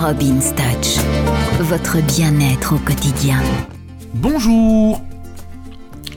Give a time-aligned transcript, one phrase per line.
[0.00, 0.96] Robin Touch,
[1.60, 3.38] votre bien-être au quotidien.
[4.14, 5.04] Bonjour,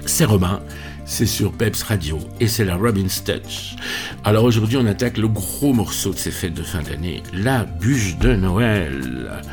[0.05, 0.61] c'est Romain,
[1.03, 3.75] c'est sur Peps Radio et c'est la Robin Touch.
[4.23, 8.17] Alors aujourd'hui on attaque le gros morceau de ces fêtes de fin d'année, la bûche
[8.19, 9.43] de Noël.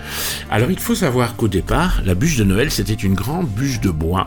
[0.49, 3.91] Alors il faut savoir qu'au départ, la bûche de Noël c'était une grande bûche de
[3.91, 4.27] bois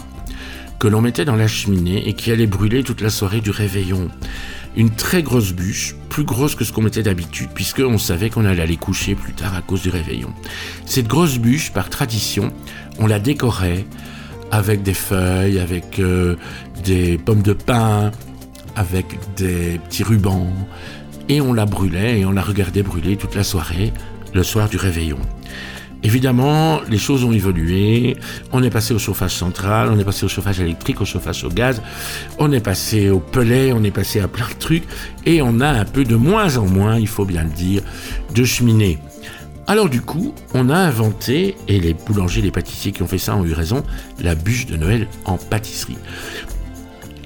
[0.80, 4.10] que l'on mettait dans la cheminée et qui allait brûler toute la soirée du réveillon.
[4.76, 8.62] Une très grosse bûche, plus grosse que ce qu'on mettait d'habitude, puisqu'on savait qu'on allait
[8.62, 10.34] aller coucher plus tard à cause du réveillon.
[10.86, 12.52] Cette grosse bûche, par tradition,
[13.00, 13.86] on la décorait
[14.52, 16.36] avec des feuilles, avec euh,
[16.84, 18.12] des pommes de pin,
[18.76, 19.06] avec
[19.36, 20.54] des petits rubans,
[21.30, 23.94] et on la brûlait et on la regardait brûler toute la soirée,
[24.34, 25.20] le soir du réveillon.
[26.04, 28.18] Évidemment, les choses ont évolué.
[28.52, 31.50] On est passé au chauffage central, on est passé au chauffage électrique, au chauffage au
[31.50, 31.82] gaz,
[32.38, 34.84] on est passé au pelet, on est passé à plein de trucs,
[35.26, 37.82] et on a un peu de moins en moins, il faut bien le dire,
[38.36, 39.00] de cheminées.
[39.66, 43.36] Alors du coup, on a inventé, et les boulangers, les pâtissiers qui ont fait ça
[43.38, 43.84] ont eu raison,
[44.22, 45.98] la bûche de Noël en pâtisserie.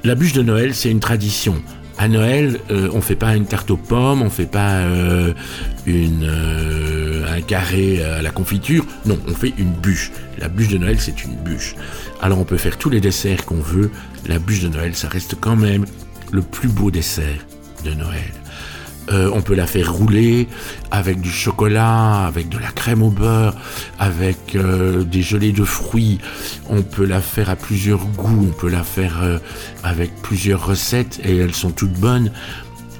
[0.04, 1.56] La bûche de Noël, c'est une tradition.
[1.98, 5.34] À Noël, euh, on fait pas une tarte aux pommes, on fait pas euh,
[5.88, 6.67] une, euh,
[7.42, 8.86] carré à la confiture.
[9.06, 10.12] Non, on fait une bûche.
[10.40, 11.76] La bûche de Noël, c'est une bûche.
[12.22, 13.92] Alors on peut faire tous les desserts qu'on veut.
[14.28, 15.86] La bûche de Noël, ça reste quand même
[16.32, 17.46] le plus beau dessert
[17.84, 18.34] de Noël.
[19.10, 20.48] Euh, on peut la faire rouler
[20.92, 23.56] avec du chocolat, avec de la crème au beurre,
[24.00, 26.20] avec euh, des gelées de fruits.
[26.70, 29.38] On peut la faire à plusieurs goûts, on peut la faire euh,
[29.84, 32.32] avec plusieurs recettes et elles sont toutes bonnes.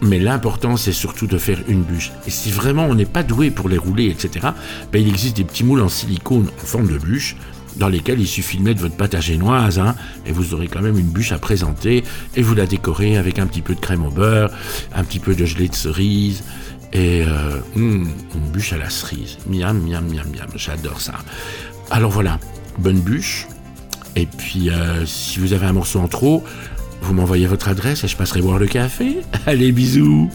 [0.02, 2.12] Mais l'important, c'est surtout de faire une bûche.
[2.28, 4.48] Et si vraiment on n'est pas doué pour les rouler, etc.,
[4.92, 7.36] ben, il existe des petits moules en silicone en forme de bûche
[7.78, 10.82] dans lesquels il suffit de mettre votre pâte à génoise, hein, et vous aurez quand
[10.82, 12.04] même une bûche à présenter,
[12.36, 14.50] et vous la décorez avec un petit peu de crème au beurre,
[14.96, 16.44] un petit peu de gelée de cerise,
[16.94, 19.38] et euh, hmm, une bûche à la cerise.
[19.48, 21.16] Miam, miam, miam, miam, j'adore ça.
[21.92, 22.40] Alors voilà,
[22.80, 23.48] bonne bûche,
[24.16, 26.44] et puis euh, si vous avez un morceau en trop,
[27.02, 29.18] vous m'envoyez votre adresse et je passerai boire le café.
[29.46, 30.30] Allez, bisous